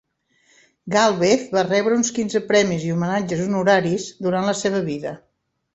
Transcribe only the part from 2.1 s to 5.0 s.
quinze premis i homenatges honoraris durant la seva